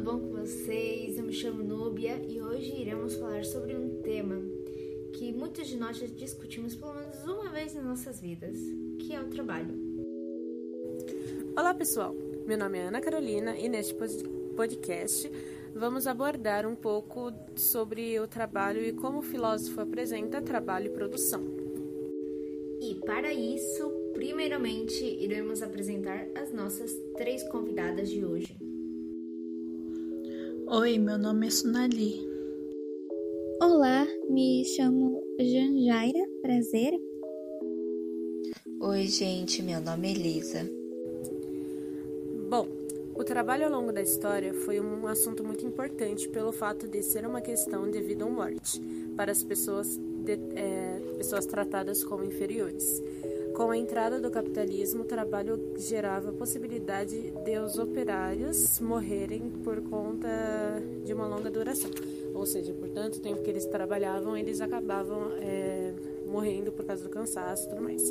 [0.00, 1.18] bom com vocês?
[1.18, 4.40] Eu me chamo Núbia e hoje iremos falar sobre um tema
[5.12, 8.56] que muitos de nós já discutimos pelo menos uma vez em nossas vidas,
[8.98, 9.74] que é o trabalho.
[11.54, 12.14] Olá pessoal,
[12.46, 13.94] meu nome é Ana Carolina e neste
[14.56, 15.30] podcast
[15.74, 21.44] vamos abordar um pouco sobre o trabalho e como o filósofo apresenta trabalho e produção.
[22.80, 28.69] E para isso, primeiramente iremos apresentar as nossas três convidadas de hoje.
[30.72, 32.24] Oi, meu nome é Sunali.
[33.60, 36.92] Olá, me chamo Janjaira, prazer.
[38.80, 40.70] Oi, gente, meu nome é Elisa.
[42.48, 42.68] Bom,
[43.16, 47.26] o trabalho ao longo da história foi um assunto muito importante pelo fato de ser
[47.26, 48.80] uma questão de vida ou morte
[49.16, 53.02] para as pessoas, de, é, pessoas tratadas como inferiores.
[53.54, 59.80] Com a entrada do capitalismo, o trabalho gerava a possibilidade de os operários morrerem por
[59.82, 60.28] conta
[61.04, 61.90] de uma longa duração.
[62.34, 65.92] Ou seja, por tanto tempo que eles trabalhavam, eles acabavam é,
[66.26, 68.02] morrendo por causa do cansaço e tudo mais.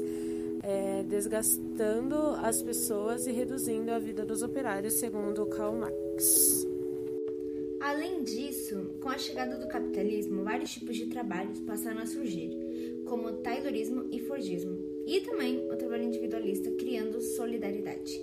[0.61, 6.67] É, desgastando as pessoas e reduzindo a vida dos operários, segundo Karl Marx.
[7.79, 12.51] Além disso, com a chegada do capitalismo, vários tipos de trabalhos passaram a surgir,
[13.05, 14.77] como o taylorismo e fordismo,
[15.09, 18.21] e também o trabalho individualista, criando solidariedade.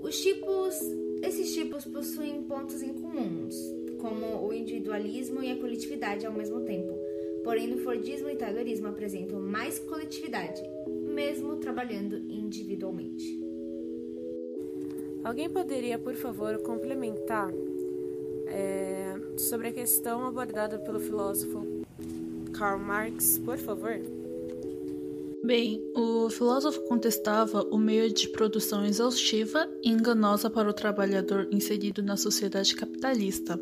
[0.00, 0.74] Os tipos,
[1.22, 3.54] esses tipos possuem pontos em comuns,
[3.98, 6.96] como o individualismo e a coletividade ao mesmo tempo.
[7.44, 13.38] Porém, no Fordismo e Taylorismo apresentam mais coletividade, mesmo trabalhando individualmente.
[15.22, 17.52] Alguém poderia, por favor, complementar
[18.46, 21.66] é, sobre a questão abordada pelo filósofo
[22.52, 24.00] Karl Marx, por favor?
[25.48, 32.02] Bem, o filósofo contestava o meio de produção exaustiva e enganosa para o trabalhador inserido
[32.02, 33.58] na sociedade capitalista,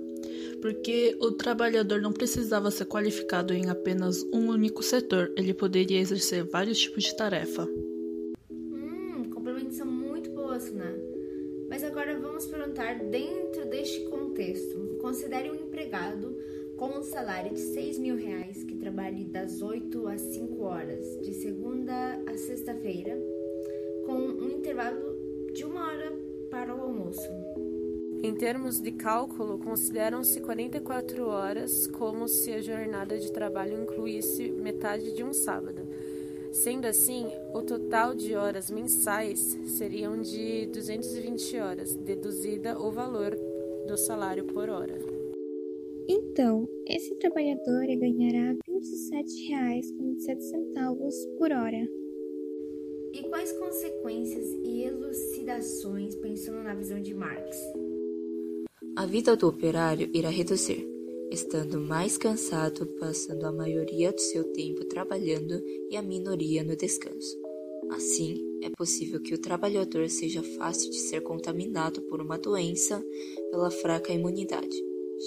[0.60, 6.42] porque o trabalhador não precisava ser qualificado em apenas um único setor, ele poderia exercer
[6.42, 7.68] vários tipos de tarefa.
[8.50, 10.92] Hum, complementos são muito boas, né?
[11.68, 14.98] Mas agora vamos perguntar dentro deste contexto.
[15.00, 16.36] Considere um empregado
[16.76, 21.32] com um salário de 6 mil reais que trabalhe das 8 às 5 horas, de
[21.32, 23.18] segunda a sexta-feira,
[24.04, 25.16] com um intervalo
[25.54, 26.12] de uma hora
[26.50, 27.28] para o almoço.
[28.22, 35.12] Em termos de cálculo, consideram-se 44 horas como se a jornada de trabalho incluísse metade
[35.12, 35.86] de um sábado.
[36.52, 43.36] Sendo assim, o total de horas mensais seriam de 220 horas, deduzida o valor
[43.86, 45.15] do salário por hora.
[46.08, 51.88] Então, esse trabalhador ganhará R$ 27,27 por hora.
[53.12, 57.56] E quais consequências e elucidações pensando na visão de Marx?
[58.94, 60.86] A vida do operário irá reduzir,
[61.30, 67.36] estando mais cansado, passando a maioria do seu tempo trabalhando e a minoria no descanso.
[67.90, 73.04] Assim, é possível que o trabalhador seja fácil de ser contaminado por uma doença
[73.50, 74.76] pela fraca imunidade,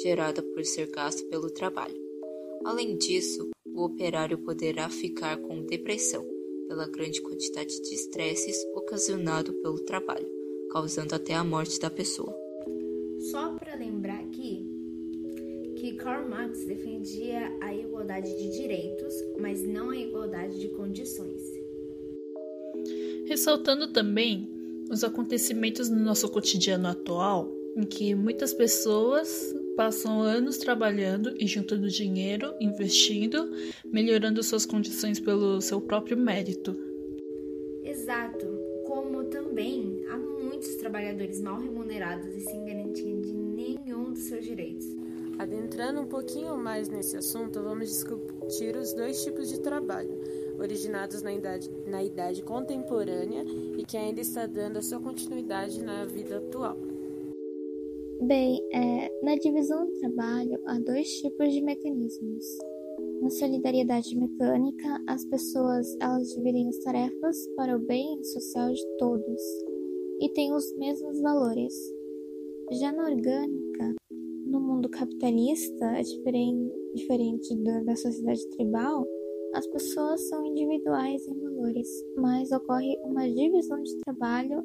[0.03, 1.99] gerada por ser gasto pelo trabalho.
[2.65, 6.25] Além disso, o operário poderá ficar com depressão
[6.67, 10.27] pela grande quantidade de estresses ocasionado pelo trabalho,
[10.71, 12.35] causando até a morte da pessoa.
[13.31, 14.69] Só para lembrar aqui
[15.77, 21.41] que Karl Marx defendia a igualdade de direitos, mas não a igualdade de condições.
[23.25, 24.49] Ressaltando também
[24.91, 31.87] os acontecimentos no nosso cotidiano atual, em que muitas pessoas passam anos trabalhando e juntando
[31.87, 33.49] dinheiro, investindo,
[33.85, 36.75] melhorando suas condições pelo seu próprio mérito.
[37.81, 38.45] Exato,
[38.85, 44.85] como também há muitos trabalhadores mal remunerados e sem garantia de nenhum dos seus direitos.
[45.37, 50.19] Adentrando um pouquinho mais nesse assunto, vamos discutir os dois tipos de trabalho,
[50.59, 53.45] originados na idade, na idade contemporânea
[53.77, 56.88] e que ainda está dando a sua continuidade na vida atual.
[58.21, 62.45] Bem, é, na divisão do trabalho há dois tipos de mecanismos.
[63.21, 69.41] Na solidariedade mecânica, as pessoas elas dividem as tarefas para o bem social de todos
[70.19, 71.73] e têm os mesmos valores.
[72.73, 73.95] Já na orgânica,
[74.45, 79.07] no mundo capitalista, é diferente, diferente da, da sociedade tribal,
[79.53, 81.87] as pessoas são individuais em valores,
[82.17, 84.61] mas ocorre uma divisão de trabalho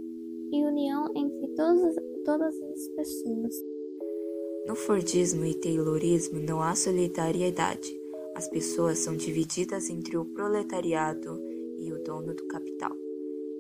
[0.53, 1.95] e união entre todas,
[2.25, 3.63] todas as pessoas.
[4.67, 8.01] No Fordismo e Taylorismo não há solidariedade.
[8.35, 11.39] As pessoas são divididas entre o proletariado
[11.79, 12.97] e o dono do capital.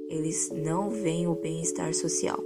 [0.08, 2.42] Eles não veem o bem-estar social.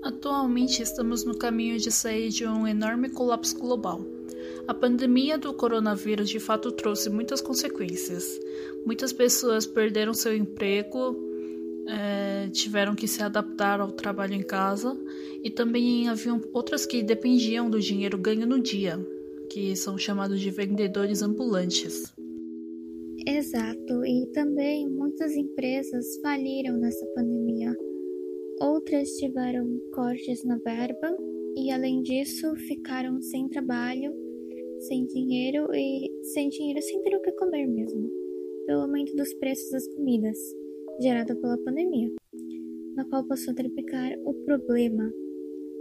[0.00, 4.00] Atualmente estamos no caminho de sair de um enorme colapso global.
[4.66, 8.40] A pandemia do coronavírus de fato trouxe muitas consequências.
[8.86, 11.31] Muitas pessoas perderam seu emprego,
[11.92, 14.98] é, tiveram que se adaptar ao trabalho em casa
[15.44, 18.98] e também haviam outras que dependiam do dinheiro ganho no dia,
[19.50, 22.12] que são chamados de vendedores ambulantes.
[23.26, 27.76] Exato, e também muitas empresas faliram nessa pandemia.
[28.58, 31.16] Outras tiveram cortes na verba
[31.56, 34.12] e, além disso, ficaram sem trabalho,
[34.80, 38.10] sem dinheiro e sem dinheiro sem ter o que comer mesmo,
[38.66, 40.38] pelo aumento dos preços das comidas,
[41.00, 42.10] gerado pela pandemia,
[42.96, 45.10] na qual passou a triplicar o problema.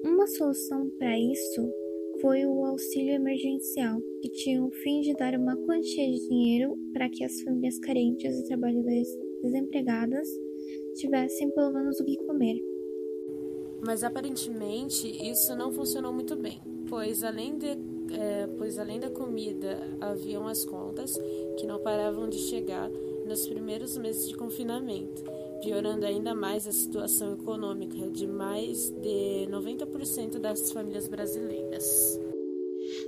[0.03, 1.69] Uma solução para isso
[2.21, 7.09] foi o auxílio emergencial, que tinha o fim de dar uma quantia de dinheiro para
[7.09, 9.07] que as famílias carentes e trabalhadoras
[9.41, 10.27] desempregadas
[10.95, 12.61] tivessem pelo menos o que comer.
[13.83, 19.79] Mas aparentemente isso não funcionou muito bem, pois além, de, é, pois além da comida
[19.99, 21.17] haviam as contas
[21.57, 22.91] que não paravam de chegar
[23.31, 25.24] nos primeiros meses de confinamento
[25.62, 32.19] piorando ainda mais a situação econômica de mais de 90% das famílias brasileiras.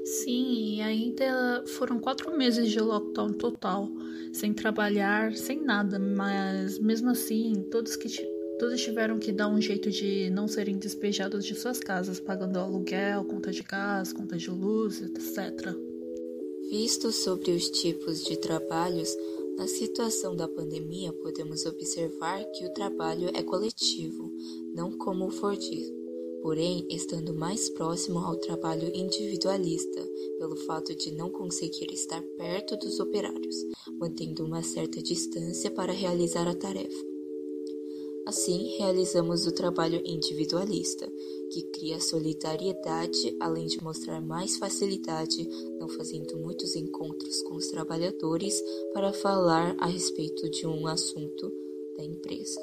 [0.05, 3.89] Sim, e ainda foram quatro meses de lockdown total,
[4.31, 8.07] sem trabalhar, sem nada, mas mesmo assim, todos que
[8.59, 13.25] todos tiveram que dar um jeito de não serem despejados de suas casas, pagando aluguel,
[13.25, 15.75] conta de gás, conta de luz, etc.
[16.69, 19.15] Visto sobre os tipos de trabalhos,
[19.57, 24.31] na situação da pandemia, podemos observar que o trabalho é coletivo,
[24.73, 25.95] não como o Fordismo,
[26.41, 30.05] porém estando mais próximo ao trabalho individualista,
[30.37, 33.55] pelo fato de não conseguir estar perto dos operários,
[33.99, 37.12] mantendo uma certa distância para realizar a tarefa.
[38.25, 41.11] Assim, realizamos o trabalho individualista,
[41.51, 45.47] que cria solidariedade além de mostrar mais facilidade,
[45.77, 48.59] não fazendo muitos encontros com os trabalhadores
[48.93, 51.51] para falar a respeito de um assunto
[51.97, 52.61] da empresa.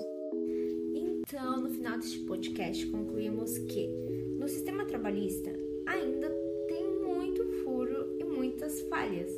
[0.94, 3.86] Então, no final deste podcast, concluímos que
[4.38, 5.52] no sistema trabalhista
[5.86, 6.28] ainda
[6.66, 9.30] tem muito furo e muitas falhas.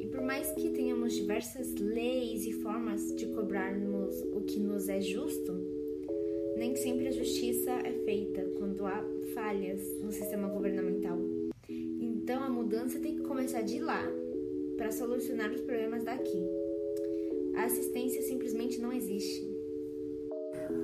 [0.00, 5.00] E por mais que tenhamos diversas leis e formas de cobrarmos o que nos é
[5.00, 5.52] justo,
[6.62, 9.04] nem sempre a justiça é feita quando há
[9.34, 11.18] falhas no sistema governamental.
[11.68, 14.00] Então a mudança tem que começar de lá
[14.76, 16.40] para solucionar os problemas daqui.
[17.56, 19.44] A assistência simplesmente não existe.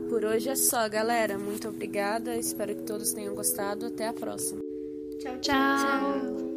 [0.09, 1.39] Por hoje é só, galera.
[1.39, 2.37] Muito obrigada.
[2.37, 3.87] Espero que todos tenham gostado.
[3.87, 4.61] Até a próxima.
[5.21, 5.41] Tchau, tchau.
[5.41, 6.48] tchau.